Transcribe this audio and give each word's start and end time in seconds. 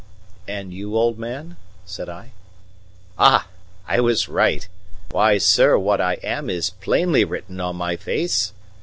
"And 0.47 0.73
you, 0.73 0.95
old 0.97 1.19
man?" 1.19 1.57
said 1.85 2.09
I. 2.09 2.31
"Ah, 3.19 3.47
I 3.87 3.99
was 3.99 4.27
right! 4.27 4.67
Why 5.11 5.37
sir 5.37 5.77
what 5.77 6.01
I 6.01 6.13
am 6.23 6.49
is 6.49 6.71
plainly 6.71 7.23
written 7.23 7.61
on 7.61 7.75
my 7.75 7.97
face. 7.97 8.51